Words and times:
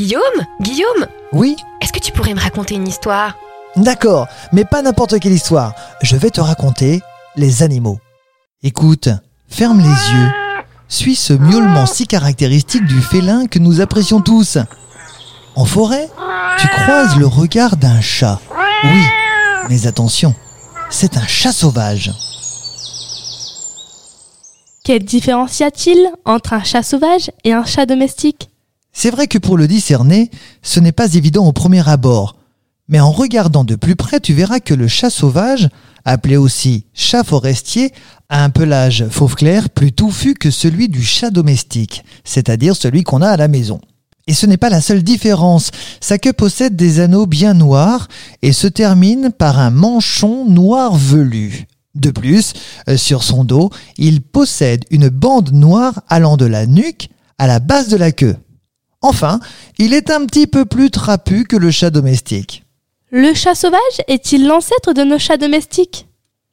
Guillaume 0.00 0.46
Guillaume 0.62 1.06
Oui 1.34 1.56
Est-ce 1.82 1.92
que 1.92 1.98
tu 1.98 2.10
pourrais 2.10 2.32
me 2.32 2.40
raconter 2.40 2.74
une 2.74 2.88
histoire? 2.88 3.34
D'accord, 3.76 4.28
mais 4.50 4.64
pas 4.64 4.80
n'importe 4.80 5.20
quelle 5.20 5.34
histoire. 5.34 5.74
Je 6.00 6.16
vais 6.16 6.30
te 6.30 6.40
raconter 6.40 7.02
les 7.36 7.62
animaux. 7.62 7.98
Écoute, 8.62 9.10
ferme 9.46 9.80
les 9.80 9.84
yeux. 9.84 10.30
Suis 10.88 11.14
ce 11.14 11.34
miaulement 11.34 11.84
si 11.84 12.06
caractéristique 12.06 12.86
du 12.86 13.02
félin 13.02 13.46
que 13.46 13.58
nous 13.58 13.82
apprécions 13.82 14.22
tous. 14.22 14.56
En 15.54 15.66
forêt, 15.66 16.08
tu 16.58 16.66
croises 16.68 17.18
le 17.18 17.26
regard 17.26 17.76
d'un 17.76 18.00
chat. 18.00 18.40
Oui, 18.84 19.04
mais 19.68 19.86
attention, 19.86 20.34
c'est 20.88 21.18
un 21.18 21.26
chat 21.26 21.52
sauvage. 21.52 22.10
Quelle 24.82 25.04
différence 25.04 25.60
y 25.60 25.64
a-t-il 25.64 26.10
entre 26.24 26.54
un 26.54 26.64
chat 26.64 26.82
sauvage 26.82 27.30
et 27.44 27.52
un 27.52 27.66
chat 27.66 27.84
domestique? 27.84 28.50
C'est 28.92 29.10
vrai 29.10 29.26
que 29.26 29.38
pour 29.38 29.56
le 29.56 29.68
discerner, 29.68 30.30
ce 30.62 30.80
n'est 30.80 30.92
pas 30.92 31.14
évident 31.14 31.46
au 31.46 31.52
premier 31.52 31.88
abord. 31.88 32.36
Mais 32.88 33.00
en 33.00 33.12
regardant 33.12 33.64
de 33.64 33.76
plus 33.76 33.96
près, 33.96 34.20
tu 34.20 34.34
verras 34.34 34.58
que 34.58 34.74
le 34.74 34.88
chat 34.88 35.10
sauvage, 35.10 35.68
appelé 36.04 36.36
aussi 36.36 36.86
chat 36.92 37.22
forestier, 37.22 37.92
a 38.28 38.42
un 38.42 38.50
pelage 38.50 39.06
fauve 39.08 39.36
clair 39.36 39.70
plus 39.70 39.92
touffu 39.92 40.34
que 40.34 40.50
celui 40.50 40.88
du 40.88 41.02
chat 41.02 41.30
domestique, 41.30 42.04
c'est-à-dire 42.24 42.74
celui 42.74 43.04
qu'on 43.04 43.22
a 43.22 43.28
à 43.28 43.36
la 43.36 43.48
maison. 43.48 43.80
Et 44.26 44.34
ce 44.34 44.46
n'est 44.46 44.56
pas 44.56 44.70
la 44.70 44.80
seule 44.80 45.02
différence, 45.02 45.70
sa 46.00 46.18
queue 46.18 46.32
possède 46.32 46.76
des 46.76 47.00
anneaux 47.00 47.26
bien 47.26 47.54
noirs 47.54 48.08
et 48.42 48.52
se 48.52 48.66
termine 48.66 49.30
par 49.30 49.58
un 49.58 49.70
manchon 49.70 50.48
noir 50.48 50.96
velu. 50.96 51.66
De 51.94 52.10
plus, 52.10 52.52
euh, 52.88 52.96
sur 52.96 53.24
son 53.24 53.42
dos, 53.44 53.70
il 53.98 54.20
possède 54.20 54.84
une 54.90 55.08
bande 55.08 55.52
noire 55.52 56.02
allant 56.08 56.36
de 56.36 56.46
la 56.46 56.66
nuque 56.66 57.08
à 57.38 57.46
la 57.46 57.58
base 57.58 57.88
de 57.88 57.96
la 57.96 58.12
queue. 58.12 58.36
Enfin, 59.02 59.40
il 59.78 59.94
est 59.94 60.10
un 60.10 60.26
petit 60.26 60.46
peu 60.46 60.64
plus 60.64 60.90
trapu 60.90 61.44
que 61.44 61.56
le 61.56 61.70
chat 61.70 61.90
domestique. 61.90 62.64
Le 63.10 63.34
chat 63.34 63.54
sauvage 63.54 63.78
est-il 64.08 64.46
l'ancêtre 64.46 64.92
de 64.92 65.02
nos 65.02 65.18
chats 65.18 65.38
domestiques? 65.38 66.06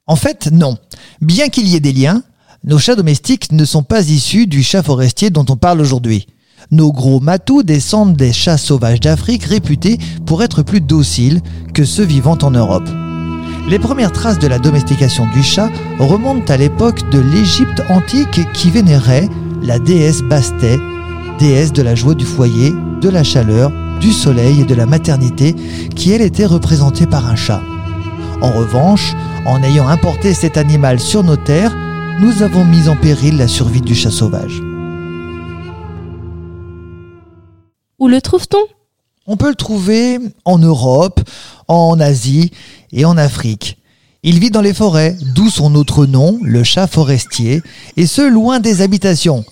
En 0.08 0.16
fait, 0.16 0.50
non. 0.52 0.78
Bien 1.22 1.50
qu'il 1.50 1.68
y 1.68 1.76
ait 1.76 1.82
des 1.82 1.92
liens, 1.92 2.24
nos 2.64 2.80
chats 2.80 2.96
domestiques 2.96 3.52
ne 3.52 3.66
sont 3.66 3.84
pas 3.84 4.10
issus 4.10 4.48
du 4.48 4.64
chat 4.64 4.82
forestier 4.82 5.30
dont 5.30 5.46
on 5.50 5.58
parle 5.58 5.82
aujourd'hui. 5.82 6.26
Nos 6.72 6.92
gros 6.92 7.20
matous 7.20 7.64
descendent 7.64 8.16
des 8.16 8.34
chats 8.34 8.58
sauvages 8.58 9.02
d'Afrique 9.02 9.44
réputés 9.44 10.00
pour 10.26 10.42
être 10.42 10.64
plus 10.64 10.82
dociles 10.82 11.42
que 11.74 11.86
ceux 11.86 12.04
vivant 12.04 12.38
en 12.42 12.52
Europe. 12.52 12.90
Les 13.70 13.80
premières 13.80 14.14
traces 14.14 14.40
de 14.40 14.48
la 14.48 14.60
domestication 14.60 15.28
du 15.28 15.44
chat 15.44 15.70
remontent 16.00 16.52
à 16.52 16.58
l'époque 16.58 17.10
de 17.10 17.20
l'Égypte 17.20 17.84
antique 17.90 18.52
qui 18.54 18.72
vénérait 18.72 19.30
la 19.62 19.78
déesse 19.78 20.22
Bastet, 20.22 20.80
déesse 21.38 21.74
de 21.74 21.82
la 21.82 21.96
joie 21.96 22.16
du 22.16 22.26
foyer, 22.26 22.74
de 23.02 23.10
la 23.10 23.24
chaleur, 23.24 23.72
du 24.00 24.12
soleil 24.12 24.62
et 24.62 24.66
de 24.66 24.76
la 24.76 24.86
maternité, 24.86 25.56
qui 25.96 26.12
elle 26.12 26.22
était 26.22 26.46
représentée 26.46 27.06
par 27.06 27.28
un 27.28 27.36
chat. 27.36 27.62
En 28.42 28.52
revanche, 28.52 29.14
en 29.46 29.64
ayant 29.64 29.88
importé 29.88 30.34
cet 30.34 30.58
animal 30.58 31.00
sur 31.00 31.24
nos 31.24 31.38
terres, 31.38 31.76
nous 32.20 32.44
avons 32.44 32.66
mis 32.66 32.90
en 32.90 32.96
péril 32.96 33.38
la 33.38 33.48
survie 33.48 33.82
du 33.82 33.96
chat 33.96 34.12
sauvage. 34.12 34.62
Où 38.00 38.08
le 38.08 38.22
trouve-t-on? 38.22 38.64
On 39.26 39.38
peut 39.38 39.50
le 39.50 39.56
trouver 39.56 40.20
en 40.46 40.58
Europe, 40.58 41.20
en 41.68 42.00
Asie 42.00 42.52
et 42.92 43.06
en 43.06 43.18
Afrique. 43.18 43.78
Il 44.24 44.40
vit 44.40 44.52
dans 44.52 44.62
les 44.62 44.74
forêts, 44.74 45.16
d'où 45.36 45.50
son 45.50 45.76
autre 45.76 46.06
nom, 46.06 46.40
le 46.42 46.64
chat 46.64 46.88
forestier, 46.88 47.62
et 47.98 48.08
ce 48.08 48.28
loin 48.28 48.60
des 48.60 48.82
habitations. 48.82 49.44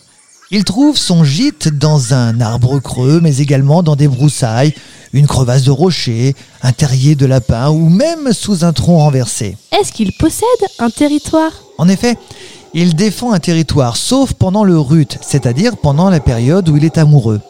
Il 0.51 0.63
trouve 0.63 0.95
son 0.95 1.23
gîte 1.23 1.69
dans 1.69 2.13
un 2.13 2.39
arbre 2.39 2.79
creux, 2.79 3.19
mais 3.19 3.37
également 3.37 3.81
dans 3.81 3.95
des 3.95 4.07
broussailles, 4.07 4.75
une 5.11 5.25
crevasse 5.25 5.63
de 5.63 5.71
rocher, 5.71 6.35
un 6.61 6.71
terrier 6.71 7.15
de 7.15 7.25
lapin 7.25 7.69
ou 7.69 7.89
même 7.89 8.31
sous 8.31 8.63
un 8.63 8.71
tronc 8.71 8.97
renversé. 8.97 9.57
Est-ce 9.71 9.91
qu'il 9.91 10.13
possède 10.13 10.45
un 10.77 10.91
territoire? 10.91 11.51
En 11.79 11.89
effet, 11.89 12.15
il 12.75 12.95
défend 12.95 13.33
un 13.33 13.39
territoire, 13.39 13.97
sauf 13.97 14.33
pendant 14.33 14.63
le 14.63 14.77
rut, 14.77 15.17
c'est-à-dire 15.21 15.77
pendant 15.77 16.11
la 16.11 16.19
période 16.19 16.69
où 16.69 16.77
il 16.77 16.85
est 16.85 16.99
amoureux. 16.99 17.41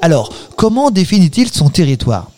Alors, 0.00 0.32
comment 0.56 0.92
définit-il 0.92 1.52
son 1.52 1.70
territoire? 1.70 2.30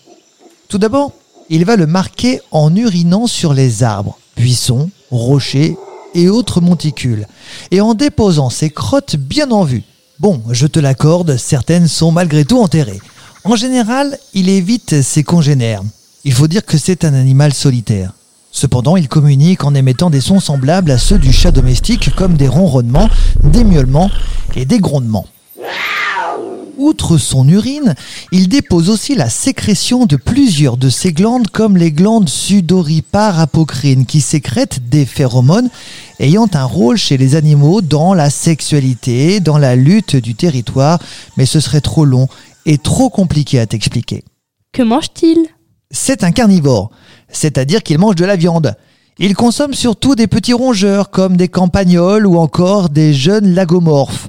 Tout 0.69 0.79
d'abord, 0.79 1.13
il 1.51 1.67
va 1.67 1.77
le 1.77 1.87
marquer 1.87 2.41
en 2.53 2.75
urinant 2.75 3.27
sur 3.27 3.53
les 3.53 3.83
arbres, 3.83 4.19
buissons, 4.35 4.89
rochers 5.11 5.77
et 6.15 6.29
autres 6.29 6.61
monticules, 6.61 7.27
et 7.71 7.81
en 7.81 7.95
déposant 7.95 8.51
ses 8.51 8.71
crottes 8.71 9.17
bien 9.17 9.51
en 9.51 9.65
vue. 9.65 9.83
Bon, 10.21 10.43
je 10.51 10.67
te 10.67 10.79
l'accorde, 10.79 11.37
certaines 11.37 11.89
sont 11.89 12.13
malgré 12.13 12.45
tout 12.45 12.61
enterrées. 12.61 13.01
En 13.45 13.57
général, 13.57 14.19
il 14.33 14.49
évite 14.49 15.03
ses 15.03 15.25
congénères. 15.25 15.83
Il 16.25 16.33
faut 16.33 16.49
dire 16.49 16.65
que 16.65 16.79
c'est 16.79 17.05
un 17.05 17.13
animal 17.13 17.53
solitaire. 17.53 18.13
Cependant, 18.51 18.97
il 18.97 19.09
communique 19.09 19.65
en 19.65 19.75
émettant 19.75 20.11
des 20.11 20.21
sons 20.21 20.41
semblables 20.41 20.93
à 20.93 20.99
ceux 20.99 21.19
du 21.19 21.33
chat 21.33 21.51
domestique, 21.51 22.15
comme 22.15 22.37
des 22.37 22.49
ronronnements, 22.49 23.11
des 23.43 23.65
miaulements 23.65 24.11
et 24.55 24.65
des 24.65 24.79
grondements. 24.79 25.27
Outre 26.77 27.19
son 27.19 27.49
urine, 27.49 27.95
il 28.33 28.49
dépose 28.49 28.91
aussi 28.91 29.15
la 29.15 29.29
sécrétion 29.29 30.07
de 30.07 30.17
plusieurs 30.17 30.77
de 30.77 30.89
ses 30.89 31.13
glandes 31.13 31.49
comme 31.49 31.77
les 31.77 31.93
glandes 31.93 32.29
sudoripares 32.29 33.39
apocrines 33.39 34.07
qui 34.07 34.21
sécrètent 34.21 34.89
des 34.89 35.07
phéromones 35.07 35.69
ayant 36.19 36.49
un 36.55 36.65
rôle 36.65 36.97
chez 36.97 37.17
les 37.17 37.37
animaux 37.37 37.81
dans 37.81 38.15
la 38.15 38.31
sexualité, 38.31 39.41
dans 39.41 39.59
la 39.59 39.77
lutte 39.77 40.17
du 40.17 40.35
territoire, 40.35 40.99
mais 41.37 41.47
ce 41.47 41.61
serait 41.61 41.81
trop 41.81 42.05
long 42.05 42.29
et 42.67 42.79
trop 42.79 43.09
compliqué 43.09 43.61
à 43.61 43.67
t'expliquer. 43.67 44.25
Que 44.73 44.83
mange-t-il? 44.83 45.39
C'est 45.91 46.25
un 46.25 46.33
carnivore, 46.33 46.91
c'est-à-dire 47.29 47.83
qu'il 47.83 47.99
mange 47.99 48.17
de 48.17 48.25
la 48.25 48.37
viande. 48.37 48.75
Il 49.19 49.37
consomme 49.37 49.75
surtout 49.75 50.17
des 50.17 50.27
petits 50.27 50.55
rongeurs 50.55 51.11
comme 51.11 51.37
des 51.37 51.49
campagnols 51.49 52.27
ou 52.27 52.37
encore 52.37 52.89
des 52.89 53.15
jeunes 53.15 53.55
lagomorphes. 53.55 54.29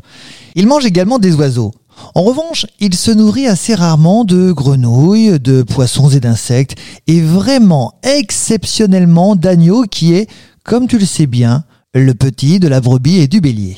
Il 0.54 0.68
mange 0.68 0.86
également 0.86 1.18
des 1.18 1.34
oiseaux. 1.34 1.74
En 2.14 2.24
revanche, 2.24 2.66
il 2.80 2.96
se 2.96 3.12
nourrit 3.12 3.48
assez 3.48 3.76
rarement 3.76 4.24
de 4.24 4.52
grenouilles, 4.52 5.40
de 5.40 5.64
poissons 5.64 6.10
et 6.10 6.20
d'insectes, 6.20 6.78
et 7.08 7.22
vraiment 7.22 7.94
exceptionnellement 8.04 9.36
d'agneaux 9.36 9.84
qui 9.84 10.14
est, 10.14 10.30
comme 10.64 10.88
tu 10.88 10.98
le 10.98 11.06
sais 11.06 11.28
bien, 11.28 11.64
le 11.94 12.14
petit 12.14 12.60
de 12.60 12.68
la 12.68 12.82
brebis 12.82 13.20
et 13.20 13.28
du 13.28 13.42
bélier. 13.42 13.78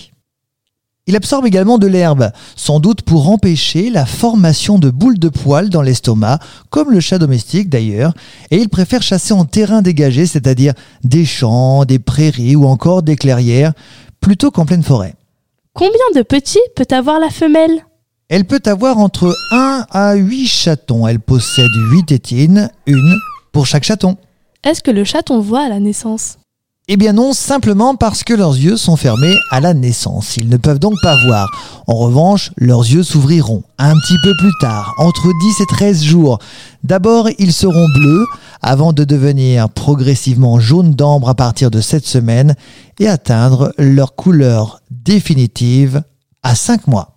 Il 1.10 1.16
absorbe 1.16 1.46
également 1.46 1.78
de 1.78 1.88
l'herbe, 1.88 2.32
sans 2.58 2.82
doute 2.82 3.02
pour 3.02 3.30
empêcher 3.30 3.90
la 3.90 4.06
formation 4.06 4.78
de 4.78 4.90
boules 4.90 5.20
de 5.20 5.30
poils 5.30 5.70
dans 5.70 5.82
l'estomac, 5.82 6.40
comme 6.70 6.92
le 6.92 7.00
chat 7.00 7.18
domestique 7.18 7.70
d'ailleurs, 7.70 8.14
et 8.52 8.58
il 8.58 8.68
préfère 8.68 9.02
chasser 9.02 9.34
en 9.34 9.46
terrain 9.46 9.82
dégagé, 9.82 10.26
c'est-à-dire 10.26 10.74
des 11.06 11.24
champs, 11.24 11.86
des 11.86 12.00
prairies 12.00 12.58
ou 12.58 12.66
encore 12.66 13.04
des 13.04 13.16
clairières, 13.16 13.72
plutôt 14.20 14.52
qu'en 14.52 14.66
pleine 14.66 14.84
forêt. 14.84 15.16
Combien 15.74 15.94
de 16.14 16.24
petits 16.24 16.60
peut 16.76 16.88
avoir 16.90 17.20
la 17.22 17.30
femelle? 17.30 17.86
Elle 18.30 18.44
peut 18.44 18.62
avoir 18.66 18.98
entre 18.98 19.34
1 19.52 19.86
à 19.90 20.16
8 20.16 20.48
chatons. 20.48 21.08
Elle 21.08 21.22
possède 21.22 21.72
8 21.92 22.08
tétines, 22.08 22.70
une 22.86 23.16
pour 23.54 23.66
chaque 23.66 23.86
chaton. 23.86 24.18
Est-ce 24.66 24.84
que 24.84 24.92
le 24.92 25.06
chaton 25.06 25.40
voit 25.40 25.62
à 25.62 25.70
la 25.70 25.80
naissance? 25.80 26.38
Eh 26.90 26.98
bien 26.98 27.14
non, 27.14 27.32
simplement 27.32 27.96
parce 27.96 28.26
que 28.26 28.34
leurs 28.34 28.58
yeux 28.58 28.76
sont 28.76 28.98
fermés 28.98 29.36
à 29.50 29.62
la 29.62 29.74
naissance. 29.74 30.36
Ils 30.36 30.50
ne 30.50 30.58
peuvent 30.58 30.80
donc 30.80 30.96
pas 31.02 31.16
voir. 31.26 31.50
En 31.88 31.96
revanche, 31.96 32.52
leurs 32.58 32.82
yeux 32.82 33.04
s'ouvriront 33.04 33.64
un 33.78 33.94
petit 33.94 34.18
peu 34.22 34.34
plus 34.40 34.54
tard, 34.60 34.94
entre 34.98 35.32
10 35.42 35.62
et 35.62 35.66
13 35.66 36.04
jours. 36.04 36.40
D'abord, 36.84 37.30
ils 37.40 37.54
seront 37.54 37.88
bleus 37.96 38.26
avant 38.62 38.92
de 38.92 39.06
devenir 39.06 39.70
progressivement 39.70 40.60
jaune 40.60 40.96
d'ambre 40.96 41.30
à 41.30 41.36
partir 41.36 41.72
de 41.72 41.80
cette 41.80 42.06
semaine 42.06 42.56
et 43.00 43.08
atteindre 43.08 43.74
leur 43.78 44.16
couleur 44.16 44.82
définitive 44.92 46.04
à 46.44 46.56
5 46.56 46.88
mois. 46.88 47.17